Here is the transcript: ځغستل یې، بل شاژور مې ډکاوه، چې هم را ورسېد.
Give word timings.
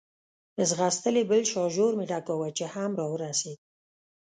ځغستل 0.69 1.15
یې، 1.19 1.23
بل 1.31 1.41
شاژور 1.51 1.91
مې 1.99 2.05
ډکاوه، 2.11 2.49
چې 2.57 2.65
هم 2.73 2.91
را 2.99 3.05
ورسېد. 3.09 3.59